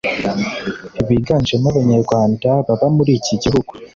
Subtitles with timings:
[1.07, 3.71] biganjemo Abanyarwanda baba muri iki gihugu